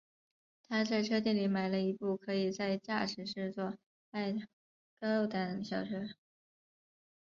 [0.67, 3.75] 他在车店里买了一部可以在驾驶室做
[4.09, 4.47] 爱的
[4.99, 6.07] 高档小车。